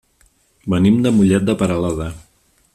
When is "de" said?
1.07-1.13, 1.51-1.57